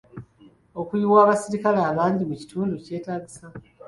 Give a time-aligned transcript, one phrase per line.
[0.79, 3.45] Okuyiwa abaserikale abangi mu kitundu kyetaagisa?